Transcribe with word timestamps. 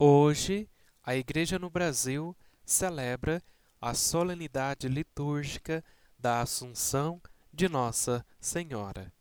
Hoje, 0.00 0.70
a 1.02 1.16
Igreja 1.16 1.58
no 1.58 1.68
Brasil 1.68 2.36
celebra 2.64 3.42
a 3.80 3.94
solenidade 3.94 4.86
litúrgica 4.86 5.84
da 6.16 6.40
Assunção 6.40 7.20
de 7.52 7.68
Nossa 7.68 8.24
Senhora. 8.40 9.12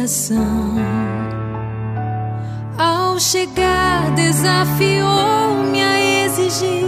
Coração. 0.00 0.76
Ao 2.78 3.20
chegar, 3.20 4.10
desafiou-me 4.14 5.82
a 5.82 6.24
exigir 6.24 6.86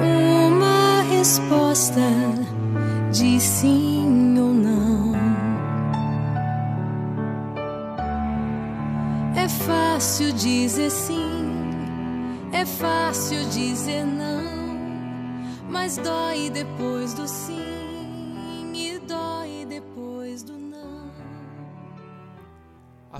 uma 0.00 1.02
resposta 1.02 2.00
de 3.12 3.38
sim 3.38 4.38
ou 4.38 4.54
não. 4.54 5.12
É 9.36 9.46
fácil 9.48 10.32
dizer 10.32 10.90
sim, 10.90 11.52
é 12.52 12.64
fácil 12.64 13.44
dizer 13.50 14.06
não, 14.06 14.78
mas 15.68 15.98
dói 15.98 16.48
depois 16.48 17.12
do 17.12 17.28
sim 17.28 17.79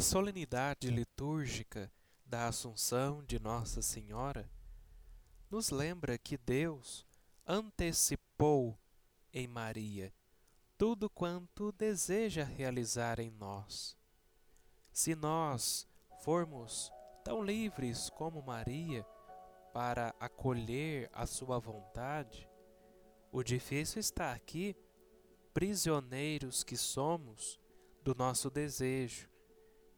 A 0.01 0.03
solenidade 0.03 0.89
litúrgica 0.89 1.93
da 2.25 2.49
Assunção 2.49 3.23
de 3.23 3.39
Nossa 3.39 3.83
Senhora 3.83 4.51
nos 5.51 5.69
lembra 5.69 6.17
que 6.17 6.39
Deus 6.39 7.07
antecipou 7.47 8.79
em 9.31 9.47
Maria 9.47 10.11
tudo 10.79 11.11
quanto 11.11 11.71
deseja 11.73 12.45
realizar 12.45 13.21
em 13.21 13.31
nós. 13.31 13.95
Se 14.91 15.15
nós 15.15 15.87
formos 16.25 16.91
tão 17.23 17.45
livres 17.45 18.09
como 18.09 18.41
Maria 18.41 19.05
para 19.71 20.15
acolher 20.19 21.11
a 21.13 21.27
sua 21.27 21.59
vontade, 21.59 22.49
o 23.31 23.43
difícil 23.43 24.01
está 24.01 24.33
aqui, 24.33 24.75
prisioneiros 25.53 26.65
que 26.65 26.75
somos 26.75 27.61
do 28.03 28.15
nosso 28.15 28.49
desejo 28.49 29.30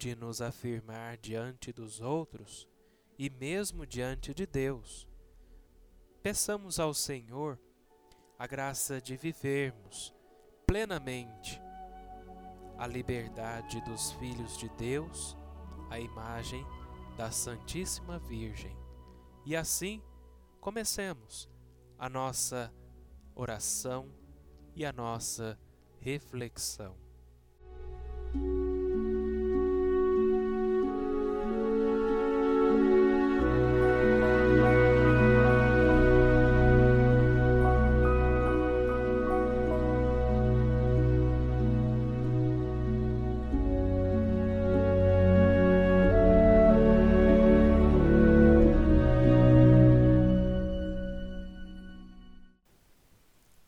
de 0.03 0.17
nos 0.17 0.43
afirmar 0.43 1.17
diante 1.17 1.73
dos 1.73 2.01
outros 2.01 2.69
e 3.17 3.31
mesmo 3.31 3.87
diante 3.87 4.35
de 4.35 4.45
Deus. 4.45 5.07
Peçamos 6.21 6.81
ao 6.81 6.93
Senhor 6.93 7.57
a 8.37 8.45
graça 8.45 9.01
de 9.01 9.17
vivermos 9.17 10.13
plenamente 10.67 11.63
a 12.77 12.85
liberdade 12.85 13.81
dos 13.83 14.11
filhos 14.15 14.59
de 14.59 14.69
Deus, 14.71 15.37
a 15.89 16.01
imagem 16.01 16.67
da 17.17 17.31
Santíssima 17.31 18.19
Virgem. 18.19 18.77
E 19.47 19.55
assim, 19.55 20.03
comecemos 20.61 21.49
a 21.97 22.09
nossa 22.09 22.75
oração 23.37 24.13
e 24.75 24.85
a 24.85 24.93
nossa 24.93 25.57
reflexão. 26.01 27.02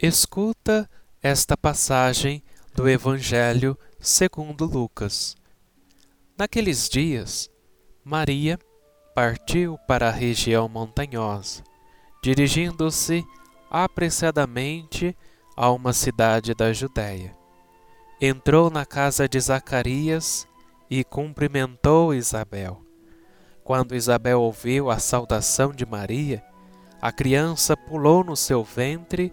Escuta 0.06 0.86
esta 1.22 1.56
passagem 1.56 2.42
do 2.74 2.86
Evangelho 2.86 3.74
segundo 3.98 4.66
Lucas. 4.66 5.34
Naqueles 6.36 6.90
dias, 6.90 7.48
Maria 8.04 8.58
partiu 9.14 9.78
para 9.88 10.08
a 10.08 10.12
região 10.12 10.68
montanhosa, 10.68 11.64
dirigindo-se 12.22 13.24
apressadamente 13.70 15.16
a 15.56 15.70
uma 15.70 15.94
cidade 15.94 16.52
da 16.52 16.70
Judéia. 16.70 17.34
Entrou 18.20 18.68
na 18.68 18.84
casa 18.84 19.26
de 19.26 19.40
Zacarias 19.40 20.46
e 20.90 21.02
cumprimentou 21.02 22.12
Isabel. 22.12 22.82
Quando 23.64 23.96
Isabel 23.96 24.42
ouviu 24.42 24.90
a 24.90 24.98
saudação 24.98 25.72
de 25.72 25.86
Maria, 25.86 26.44
a 27.00 27.10
criança 27.10 27.74
pulou 27.74 28.22
no 28.22 28.36
seu 28.36 28.62
ventre 28.62 29.32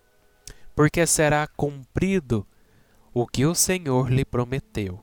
porque 0.81 1.05
será 1.05 1.45
cumprido 1.45 2.43
o 3.13 3.27
que 3.27 3.45
o 3.45 3.53
Senhor 3.53 4.11
lhe 4.11 4.25
prometeu. 4.25 4.99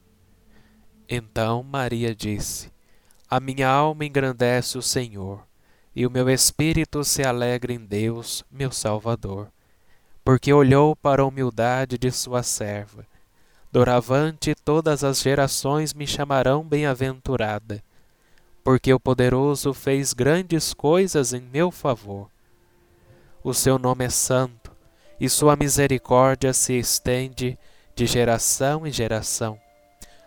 Então 1.07 1.63
Maria 1.63 2.13
disse: 2.13 2.69
A 3.29 3.39
minha 3.39 3.69
alma 3.69 4.03
engrandece 4.03 4.77
o 4.77 4.81
Senhor, 4.81 5.41
e 5.95 6.05
o 6.05 6.11
meu 6.11 6.29
espírito 6.29 7.01
se 7.05 7.23
alegra 7.23 7.71
em 7.71 7.79
Deus, 7.79 8.43
meu 8.51 8.73
Salvador, 8.73 9.47
porque 10.21 10.51
olhou 10.51 10.97
para 10.97 11.21
a 11.21 11.25
humildade 11.25 11.97
de 11.97 12.11
sua 12.11 12.43
serva. 12.43 13.05
Doravante 13.71 14.53
todas 14.53 15.01
as 15.01 15.21
gerações 15.21 15.93
me 15.93 16.05
chamarão 16.05 16.61
bem-aventurada, 16.61 17.81
porque 18.65 18.93
o 18.93 18.99
poderoso 18.99 19.73
fez 19.73 20.11
grandes 20.11 20.73
coisas 20.73 21.31
em 21.31 21.39
meu 21.39 21.71
favor. 21.71 22.29
O 23.41 23.53
seu 23.53 23.79
nome 23.79 24.03
é 24.03 24.09
santo 24.09 24.58
e 25.19 25.29
sua 25.29 25.55
misericórdia 25.55 26.53
se 26.53 26.73
estende 26.73 27.57
de 27.95 28.05
geração 28.05 28.87
em 28.87 28.91
geração 28.91 29.59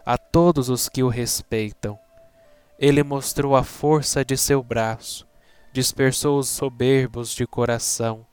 a 0.05 0.19
todos 0.19 0.69
os 0.69 0.89
que 0.89 1.03
o 1.03 1.09
respeitam. 1.09 1.99
Ele 2.79 3.03
mostrou 3.03 3.55
a 3.55 3.63
força 3.63 4.25
de 4.25 4.37
seu 4.37 4.63
braço, 4.63 5.27
dispersou 5.73 6.39
os 6.39 6.49
soberbos 6.49 7.35
de 7.35 7.47
coração, 7.47 8.27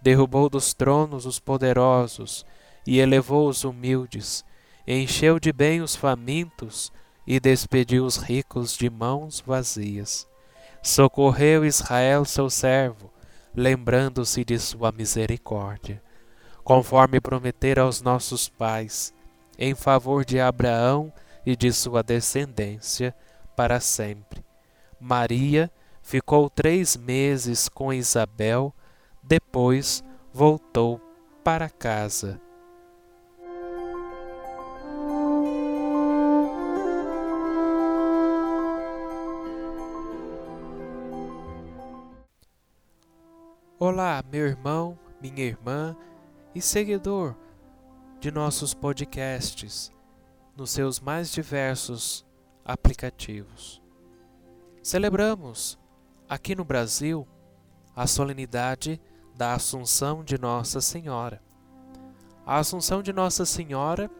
derrubou 0.00 0.48
dos 0.48 0.72
tronos 0.72 1.26
os 1.26 1.40
poderosos 1.40 2.46
e 2.86 3.00
elevou 3.00 3.48
os 3.48 3.64
humildes, 3.64 4.44
encheu 4.86 5.40
de 5.40 5.52
bem 5.52 5.82
os 5.82 5.96
famintos 5.96 6.92
e 7.26 7.40
despediu 7.40 8.04
os 8.04 8.16
ricos 8.16 8.76
de 8.76 8.88
mãos 8.88 9.42
vazias. 9.44 10.26
Socorreu 10.82 11.64
Israel, 11.64 12.24
seu 12.24 12.48
servo, 12.48 13.10
lembrando-se 13.54 14.44
de 14.44 14.58
sua 14.58 14.92
misericórdia, 14.92 16.02
conforme 16.62 17.20
prometera 17.20 17.82
aos 17.82 18.02
nossos 18.02 18.48
pais, 18.48 19.14
em 19.58 19.74
favor 19.74 20.24
de 20.24 20.40
Abraão 20.40 21.12
e 21.44 21.56
de 21.56 21.72
sua 21.72 22.02
descendência 22.02 23.14
para 23.56 23.80
sempre. 23.80 24.44
Maria 25.00 25.70
ficou 26.02 26.48
três 26.48 26.96
meses 26.96 27.68
com 27.68 27.92
Isabel, 27.92 28.74
depois 29.22 30.04
voltou 30.32 31.00
para 31.42 31.68
casa. 31.68 32.40
Olá, 43.90 44.22
meu 44.30 44.46
irmão, 44.46 44.98
minha 45.18 45.42
irmã 45.42 45.96
e 46.54 46.60
seguidor 46.60 47.34
de 48.20 48.30
nossos 48.30 48.74
podcasts. 48.74 49.90
nos 50.54 50.72
seus 50.72 51.00
mais 51.00 51.32
diversos 51.32 52.22
aplicativos. 52.62 53.80
Celebramos 54.82 55.78
aqui 56.28 56.54
no 56.54 56.66
Brasil 56.66 57.26
a 57.96 58.06
solenidade 58.06 59.00
da 59.34 59.54
Assunção 59.54 60.22
de 60.22 60.36
Nossa 60.36 60.82
Senhora. 60.82 61.42
A 62.44 62.58
Assunção 62.58 63.02
de 63.02 63.10
Nossa 63.10 63.46
Senhora 63.46 64.10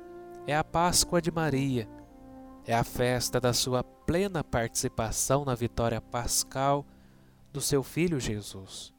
é 0.47 0.57
a 0.57 0.65
Páscoa 0.65 1.21
de 1.21 1.31
Maria, 1.31 1.87
é 2.65 2.75
a 2.75 2.85
festa 2.85 3.39
da 3.39 3.53
sua 3.53 3.85
plena 3.85 4.43
participação 4.43 5.45
na 5.45 5.55
vitória 5.55 6.01
pascal 6.01 6.87
do 7.53 7.61
seu 7.61 7.83
filho 7.83 8.19
Jesus. 8.19 8.97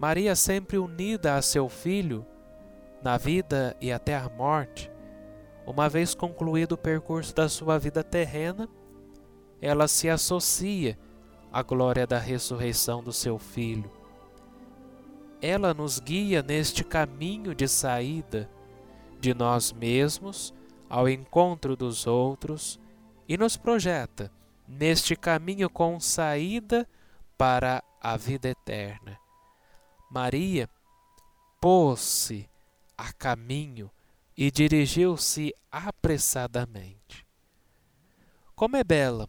Maria, 0.00 0.34
sempre 0.34 0.78
unida 0.78 1.34
a 1.34 1.42
seu 1.42 1.68
filho 1.68 2.24
na 3.02 3.18
vida 3.18 3.76
e 3.82 3.92
até 3.92 4.16
a 4.16 4.30
morte, 4.30 4.90
uma 5.66 5.90
vez 5.90 6.14
concluído 6.14 6.72
o 6.72 6.78
percurso 6.78 7.34
da 7.34 7.50
sua 7.50 7.78
vida 7.78 8.02
terrena, 8.02 8.66
ela 9.60 9.86
se 9.86 10.08
associa 10.08 10.98
à 11.52 11.62
glória 11.62 12.06
da 12.06 12.18
ressurreição 12.18 13.04
do 13.04 13.12
seu 13.12 13.38
filho. 13.38 13.90
Ela 15.42 15.74
nos 15.74 16.00
guia 16.00 16.42
neste 16.42 16.82
caminho 16.82 17.54
de 17.54 17.68
saída 17.68 18.48
de 19.20 19.34
nós 19.34 19.70
mesmos 19.70 20.54
ao 20.88 21.10
encontro 21.10 21.76
dos 21.76 22.06
outros 22.06 22.80
e 23.28 23.36
nos 23.36 23.54
projeta 23.54 24.32
neste 24.66 25.14
caminho 25.14 25.68
com 25.68 26.00
saída 26.00 26.88
para 27.36 27.84
a 28.00 28.16
vida 28.16 28.48
eterna. 28.48 29.18
Maria 30.10 30.68
pôs-se 31.60 32.50
a 32.98 33.12
caminho 33.12 33.88
e 34.36 34.50
dirigiu-se 34.50 35.54
apressadamente. 35.70 37.24
Como 38.56 38.76
é 38.76 38.82
bela 38.82 39.28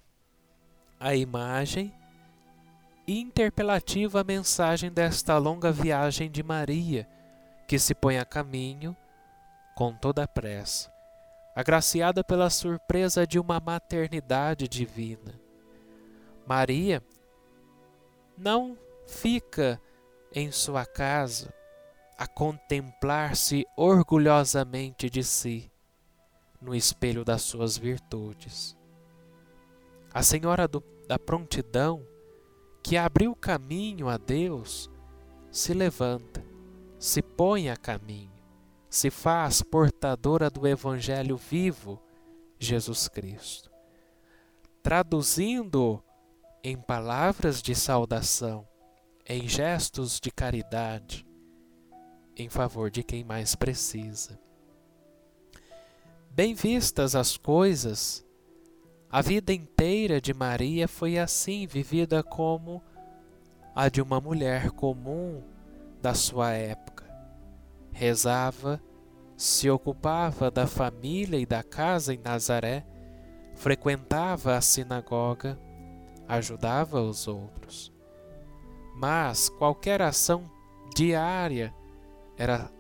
a 1.00 1.16
imagem 1.16 1.94
e 3.06 3.20
interpelativa 3.20 4.22
a 4.22 4.24
mensagem 4.24 4.92
desta 4.92 5.38
longa 5.38 5.72
viagem 5.72 6.32
de 6.32 6.42
Maria, 6.42 7.08
que 7.68 7.78
se 7.78 7.94
põe 7.94 8.18
a 8.18 8.26
caminho 8.26 8.98
com 9.76 9.94
toda 9.94 10.24
a 10.24 10.28
pressa, 10.28 10.92
agraciada 11.56 12.24
pela 12.24 12.50
surpresa 12.50 13.26
de 13.26 13.40
uma 13.40 13.60
maternidade 13.60 14.68
divina. 14.68 15.40
Maria 16.48 17.04
não 18.38 18.78
fica 19.08 19.80
em 20.34 20.52
sua 20.52 20.86
casa 20.86 21.54
a 22.18 22.28
contemplar-se 22.28 23.66
orgulhosamente 23.76 25.10
de 25.10 25.24
si 25.24 25.72
no 26.62 26.76
espelho 26.76 27.26
das 27.26 27.42
suas 27.42 27.76
virtudes. 27.76 28.78
A 30.14 30.22
Senhora 30.22 30.68
do, 30.68 30.84
da 31.08 31.18
Prontidão, 31.18 32.06
que 32.84 32.96
abriu 32.96 33.36
caminho 33.36 34.08
a 34.08 34.18
Deus, 34.18 34.90
se 35.50 35.74
levanta, 35.74 36.46
se 37.00 37.22
põe 37.22 37.70
a 37.70 37.76
caminho, 37.76 38.32
se 38.90 39.10
faz 39.10 39.62
portadora 39.64 40.50
do 40.50 40.68
Evangelho 40.68 41.38
vivo, 41.38 42.00
Jesus 42.60 43.08
Cristo. 43.08 43.72
Traduzindo 44.84 46.04
em 46.64 46.78
palavras 46.78 47.62
de 47.62 47.74
saudação, 47.74 48.68
em 49.26 49.48
gestos 49.48 50.20
de 50.20 50.32
caridade, 50.32 51.26
em 52.36 52.50
favor 52.50 52.90
de 52.90 53.04
quem 53.04 53.24
mais 53.24 53.56
precisa. 53.56 54.40
Bem 56.30 56.54
vistas 56.54 57.16
as 57.16 57.38
coisas, 57.38 58.26
a 59.10 59.22
vida 59.22 59.54
inteira 59.54 60.22
de 60.22 60.34
Maria 60.34 60.88
foi 60.88 61.18
assim 61.20 61.68
vivida 61.68 62.24
como 62.24 62.82
a 63.76 63.90
de 63.90 64.02
uma 64.02 64.22
mulher 64.22 64.72
comum 64.72 65.44
da 66.02 66.14
sua 66.14 66.54
época. 66.54 67.04
Rezava, 67.92 68.82
se 69.36 69.70
ocupava 69.70 70.50
da 70.50 70.66
família 70.66 71.38
e 71.38 71.46
da 71.46 71.62
casa 71.62 72.14
em 72.14 72.20
Nazaré, 72.20 72.86
frequentava 73.56 74.56
a 74.56 74.62
sinagoga, 74.62 75.60
ajudava 76.28 77.02
os 77.02 77.28
outros. 77.28 77.91
Mas 79.02 79.50
qualquer 79.50 80.00
ação 80.00 80.48
diária 80.96 81.74
era 82.38 82.72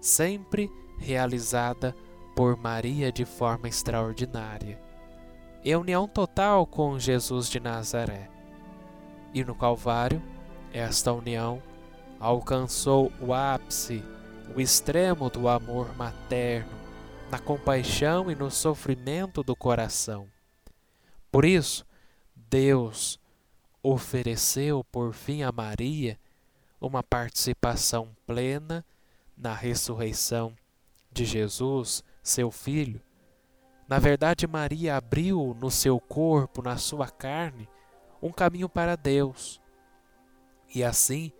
sempre 0.00 0.72
realizada 0.98 1.94
por 2.34 2.56
Maria 2.56 3.12
de 3.12 3.26
forma 3.26 3.68
extraordinária. 3.68 4.80
Em 5.62 5.76
união 5.76 6.08
total 6.08 6.66
com 6.66 6.98
Jesus 6.98 7.50
de 7.50 7.60
Nazaré. 7.60 8.30
E 9.34 9.44
no 9.44 9.54
Calvário, 9.54 10.22
esta 10.72 11.12
união 11.12 11.62
alcançou 12.18 13.12
o 13.20 13.34
ápice, 13.34 14.02
o 14.56 14.62
extremo 14.62 15.28
do 15.28 15.46
amor 15.46 15.94
materno, 15.94 16.72
na 17.30 17.38
compaixão 17.38 18.30
e 18.30 18.34
no 18.34 18.50
sofrimento 18.50 19.42
do 19.42 19.54
coração. 19.54 20.26
Por 21.30 21.44
isso, 21.44 21.84
Deus 22.34 23.19
ofereceu 23.82 24.84
por 24.84 25.12
fim 25.12 25.42
a 25.42 25.50
Maria 25.52 26.18
uma 26.80 27.02
participação 27.02 28.14
plena 28.26 28.84
na 29.36 29.54
ressurreição 29.54 30.54
de 31.12 31.24
Jesus, 31.24 32.02
seu 32.22 32.50
filho. 32.50 33.00
Na 33.88 33.98
verdade, 33.98 34.46
Maria 34.46 34.96
abriu 34.96 35.56
no 35.58 35.70
seu 35.70 35.98
corpo, 35.98 36.62
na 36.62 36.76
sua 36.76 37.08
carne, 37.08 37.68
um 38.22 38.30
caminho 38.30 38.68
para 38.68 38.96
Deus. 38.96 39.60
E 40.74 40.84
assim 40.84 41.32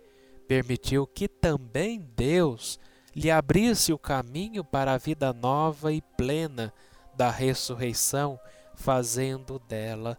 permitiu 0.47 1.07
que 1.07 1.27
também 1.27 2.01
Deus 2.15 2.79
lhe 3.15 3.31
abrisse 3.31 3.93
o 3.93 3.97
caminho 3.97 4.63
para 4.63 4.93
a 4.93 4.97
vida 4.97 5.31
nova 5.31 5.93
e 5.93 6.01
plena 6.01 6.73
da 7.15 7.29
ressurreição, 7.29 8.39
fazendo 8.75 9.59
dela 9.59 10.17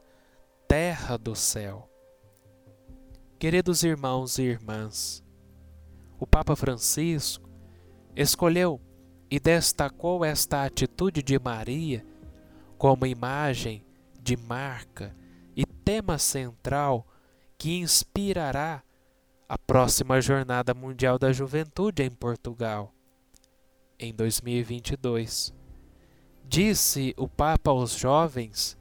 terra 0.66 1.18
do 1.18 1.34
céu. 1.34 1.91
Queridos 3.42 3.82
irmãos 3.82 4.38
e 4.38 4.42
irmãs, 4.42 5.20
o 6.20 6.24
Papa 6.24 6.54
Francisco 6.54 7.50
escolheu 8.14 8.80
e 9.28 9.40
destacou 9.40 10.24
esta 10.24 10.64
atitude 10.64 11.24
de 11.24 11.36
Maria 11.40 12.06
como 12.78 13.04
imagem 13.04 13.84
de 14.22 14.36
marca 14.36 15.12
e 15.56 15.66
tema 15.66 16.18
central 16.18 17.04
que 17.58 17.80
inspirará 17.80 18.80
a 19.48 19.58
próxima 19.58 20.20
Jornada 20.20 20.72
Mundial 20.72 21.18
da 21.18 21.32
Juventude 21.32 22.04
em 22.04 22.12
Portugal, 22.12 22.94
em 23.98 24.14
2022. 24.14 25.52
Disse 26.44 27.12
o 27.16 27.26
Papa 27.26 27.72
aos 27.72 27.98
jovens 27.98 28.78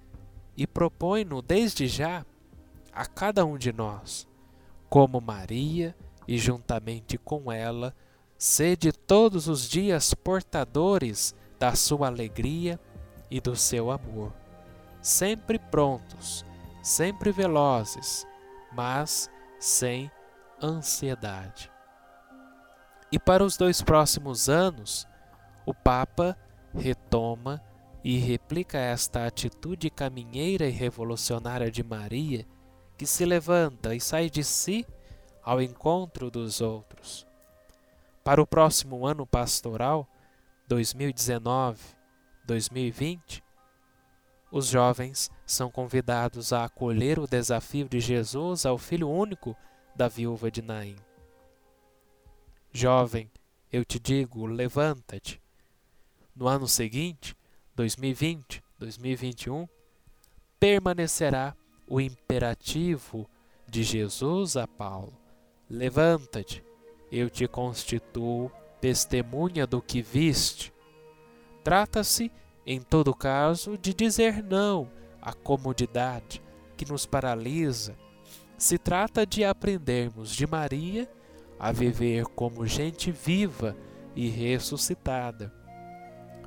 e 0.55 0.67
propõe-no 0.67 1.41
desde 1.41 1.87
já 1.87 2.23
a 2.93 3.07
cada 3.07 3.43
um 3.43 3.57
de 3.57 3.73
nós 3.73 4.29
como 4.91 5.21
Maria 5.21 5.95
e 6.27 6.37
juntamente 6.37 7.17
com 7.17 7.49
ela, 7.49 7.95
sede 8.37 8.91
todos 8.91 9.47
os 9.47 9.69
dias 9.69 10.13
portadores 10.13 11.33
da 11.57 11.73
sua 11.75 12.07
alegria 12.07 12.77
e 13.29 13.39
do 13.39 13.55
seu 13.55 13.89
amor, 13.89 14.33
sempre 15.01 15.57
prontos, 15.57 16.45
sempre 16.83 17.31
velozes, 17.31 18.27
mas 18.73 19.31
sem 19.57 20.11
ansiedade. 20.61 21.71
E 23.09 23.17
para 23.17 23.45
os 23.45 23.55
dois 23.55 23.81
próximos 23.81 24.49
anos, 24.49 25.07
o 25.65 25.73
Papa 25.73 26.37
retoma 26.75 27.63
e 28.03 28.17
replica 28.17 28.77
esta 28.77 29.25
atitude 29.25 29.89
caminheira 29.89 30.67
e 30.67 30.71
revolucionária 30.71 31.71
de 31.71 31.81
Maria 31.81 32.45
que 33.01 33.07
se 33.07 33.25
levanta 33.25 33.95
e 33.95 33.99
sai 33.99 34.29
de 34.29 34.43
si 34.43 34.85
ao 35.41 35.59
encontro 35.59 36.29
dos 36.29 36.61
outros. 36.61 37.25
Para 38.23 38.39
o 38.39 38.45
próximo 38.45 39.07
ano 39.07 39.25
pastoral, 39.25 40.07
2019-2020, 40.69 43.41
os 44.51 44.67
jovens 44.67 45.31
são 45.47 45.71
convidados 45.71 46.53
a 46.53 46.65
acolher 46.65 47.17
o 47.17 47.25
desafio 47.25 47.89
de 47.89 47.99
Jesus 47.99 48.67
ao 48.67 48.77
filho 48.77 49.09
único 49.09 49.57
da 49.95 50.07
viúva 50.07 50.51
de 50.51 50.61
Naim. 50.61 50.95
Jovem, 52.71 53.31
eu 53.71 53.83
te 53.83 53.99
digo, 53.99 54.45
levanta-te. 54.45 55.41
No 56.35 56.47
ano 56.47 56.67
seguinte, 56.67 57.35
2020, 57.75 58.63
2021, 58.77 59.67
permanecerá 60.59 61.55
o 61.91 61.99
imperativo 61.99 63.29
de 63.67 63.83
Jesus 63.83 64.55
a 64.55 64.65
Paulo: 64.65 65.13
Levanta-te, 65.69 66.63
eu 67.11 67.29
te 67.29 67.45
constituo 67.49 68.49
testemunha 68.79 69.67
do 69.67 69.81
que 69.81 70.01
viste. 70.01 70.73
Trata-se 71.65 72.31
em 72.65 72.79
todo 72.79 73.13
caso, 73.13 73.77
de 73.77 73.93
dizer 73.93 74.41
não 74.41 74.89
à 75.21 75.33
comodidade 75.33 76.41
que 76.77 76.89
nos 76.89 77.05
paralisa. 77.05 77.97
Se 78.57 78.77
trata 78.77 79.25
de 79.25 79.43
aprendermos 79.43 80.33
de 80.33 80.47
Maria 80.47 81.11
a 81.59 81.73
viver 81.73 82.25
como 82.27 82.65
gente 82.65 83.11
viva 83.11 83.75
e 84.15 84.29
ressuscitada, 84.29 85.53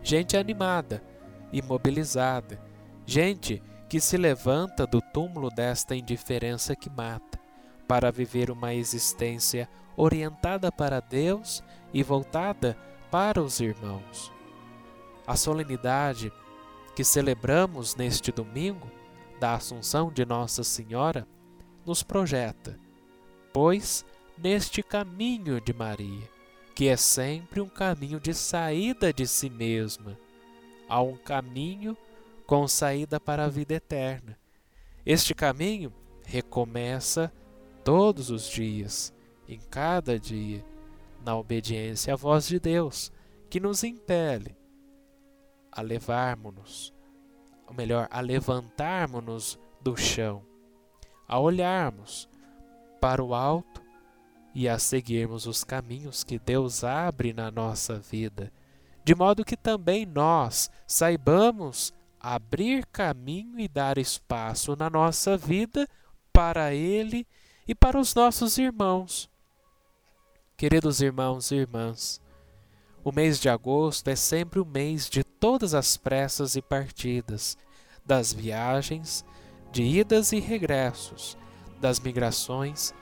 gente 0.03 0.39
animada 0.39 1.05
e 1.53 1.61
mobilizada, 1.61 2.59
gente 3.05 3.63
que 3.95 4.01
se 4.01 4.17
levanta 4.17 4.89
do 4.89 5.01
túmulo 5.01 5.51
desta 5.51 5.95
indiferença 5.95 6.75
que 6.75 6.91
mata, 6.91 7.39
para 7.87 8.11
viver 8.11 8.51
uma 8.51 8.75
existência 8.75 9.69
orientada 9.97 10.73
para 10.73 10.99
Deus 10.99 11.63
e 11.93 12.03
voltada 12.03 12.77
para 13.09 13.41
os 13.41 13.61
irmãos. 13.61 14.33
A 15.25 15.37
solenidade 15.37 16.33
que 16.97 17.05
celebramos 17.05 17.95
neste 17.95 18.33
domingo 18.33 18.91
da 19.39 19.55
Assunção 19.55 20.11
de 20.11 20.27
Nossa 20.27 20.65
Senhora 20.65 21.25
nos 21.87 22.03
projeta, 22.03 22.77
pois, 23.53 24.05
neste 24.37 24.83
caminho 24.83 25.61
de 25.61 25.73
Maria, 25.73 26.29
que 26.75 26.89
é 26.89 26.97
sempre 26.97 27.61
um 27.61 27.69
caminho 27.69 28.19
de 28.19 28.35
saída 28.35 29.13
de 29.13 29.25
si 29.25 29.49
mesma, 29.49 30.19
há 30.89 31.01
um 31.01 31.17
caminho 31.17 31.97
com 32.47 32.67
saída 32.69 33.19
para 33.19 33.45
a 33.45 33.49
vida 33.49 33.75
eterna. 33.75 34.39
Este 35.05 35.35
caminho 35.35 35.93
recomeça 36.25 37.33
todos 37.83 38.31
os 38.31 38.49
dias, 38.49 39.13
em 39.49 39.59
cada 39.71 40.19
dia, 40.19 40.65
na 41.25 41.37
obediência 41.37 42.15
à 42.15 42.17
voz 42.17 42.47
de 42.47 42.59
Deus, 42.59 43.13
que 43.51 43.61
nos 43.61 43.85
impele 43.85 44.57
a 45.71 45.83
levarmos-nos, 45.83 46.93
ou 47.67 47.75
melhor, 47.75 48.09
a 48.11 48.21
levantarmos-nos 48.21 49.59
do 49.81 49.97
chão, 49.97 50.43
a 51.29 51.39
olharmos 51.39 52.29
para 53.01 53.23
o 53.23 53.35
alto 53.35 53.83
e 54.55 54.69
a 54.69 54.79
seguirmos 54.79 55.47
os 55.47 55.65
caminhos 55.65 56.23
que 56.23 56.39
Deus 56.39 56.85
abre 56.85 57.33
na 57.33 57.51
nossa 57.51 57.99
vida, 57.99 58.53
de 59.05 59.15
modo 59.15 59.45
que 59.45 59.57
também 59.57 60.07
nós 60.07 60.71
saibamos 60.87 61.93
abrir 62.27 62.87
caminho 62.87 63.61
e 63.61 63.69
dar 63.69 63.99
espaço 63.99 64.75
na 64.77 64.89
nossa 64.89 65.37
vida 65.37 65.87
para 66.33 66.73
Ele 66.73 67.27
e 67.69 67.75
para 67.75 68.01
os 68.01 68.15
nossos 68.15 68.57
irmãos. 68.57 69.29
Queridos 70.57 71.03
irmãos 71.03 71.51
e 71.51 71.57
irmãs, 71.57 72.23
o 73.05 73.13
mês 73.13 73.39
de 73.39 73.51
agosto 73.51 74.09
é 74.09 74.17
sempre 74.17 74.59
o 74.59 74.65
mês 74.65 75.11
de 75.11 75.23
todas 75.23 75.75
as 75.75 75.99
pressas 75.99 76.57
e 76.57 76.63
partidas, 76.63 77.59
das 78.07 78.33
viagens, 78.33 79.23
de 79.71 79.83
idas 79.83 80.33
e 80.33 80.41
regressos, 80.41 81.37
das 81.79 82.01
migrações 82.01 82.95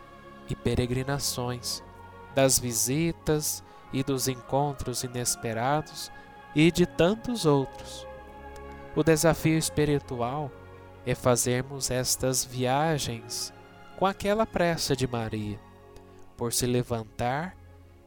e 0.49 0.57
peregrinações, 0.57 1.81
das 2.35 2.59
visitas 2.59 3.63
e 3.93 4.03
dos 4.03 4.27
encontros 4.27 5.05
inesperados 5.05 6.11
e 6.57 6.73
de 6.73 6.87
tantos 6.87 7.47
outros. 7.47 8.11
O 8.95 9.03
desafio 9.03 9.57
espiritual 9.57 10.51
é 11.07 11.15
fazermos 11.15 11.91
estas 11.91 12.45
viagens 12.45 13.53
com 13.97 14.05
aquela 14.05 14.45
pressa 14.45 14.95
de 14.95 15.07
Maria, 15.07 15.59
por 16.37 16.53
se 16.53 16.67
levantar 16.67 17.57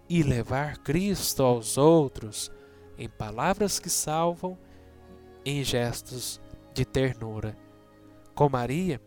e 0.08 0.22
levar 0.22 0.78
Cristo 0.78 1.42
aos 1.42 1.78
outros 1.78 2.52
em 2.98 3.10
palavras 3.10 3.80
que 3.80 3.90
salvam, 3.90 4.58
em 5.44 5.64
gestos 5.64 6.40
de 6.74 6.86
ternura. 6.86 7.58
Com 8.36 8.48
Maria, 8.48 9.02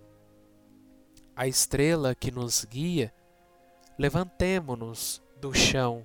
a 1.36 1.46
estrela 1.46 2.12
que 2.12 2.32
nos 2.32 2.64
guia, 2.64 3.14
levantemo-nos 3.96 5.22
do 5.40 5.54
chão, 5.54 6.04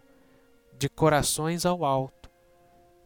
de 0.77 0.88
corações 0.88 1.65
ao 1.65 1.84
alto, 1.84 2.30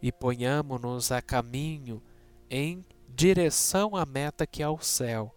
e 0.02 0.12
ponhamo-nos 0.12 1.12
a 1.14 1.22
caminho 1.22 2.04
em 2.50 2.86
direção 3.10 3.96
à 3.96 4.06
meta 4.06 4.46
que 4.46 4.62
é 4.62 4.70
o 4.70 4.80
céu, 4.80 5.34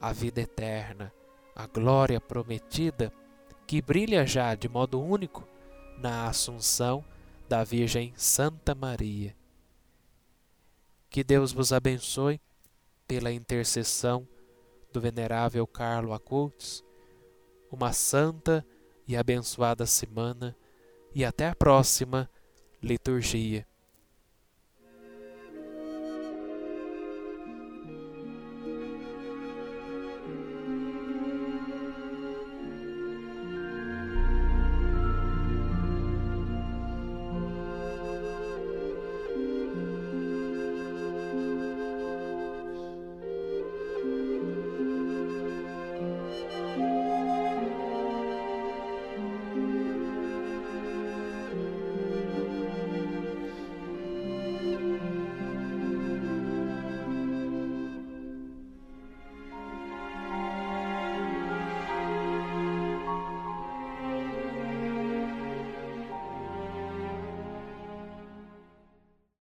a 0.00 0.12
vida 0.12 0.40
eterna, 0.40 1.12
a 1.54 1.66
glória 1.66 2.20
prometida 2.20 3.12
que 3.66 3.80
brilha 3.80 4.26
já 4.26 4.54
de 4.54 4.68
modo 4.68 5.00
único 5.00 5.46
na 5.98 6.26
Assunção 6.26 7.04
da 7.48 7.62
Virgem 7.62 8.12
Santa 8.16 8.74
Maria. 8.74 9.36
Que 11.08 11.22
Deus 11.22 11.52
vos 11.52 11.72
abençoe 11.72 12.40
pela 13.06 13.32
intercessão 13.32 14.26
do 14.92 15.00
Venerável 15.00 15.66
Carlo 15.66 16.12
Acultos, 16.12 16.84
uma 17.70 17.92
santa 17.92 18.66
e 19.06 19.16
abençoada 19.16 19.86
semana 19.86 20.56
e 21.14 21.24
até 21.24 21.48
a 21.48 21.54
próxima 21.54 22.30
liturgia. 22.82 23.66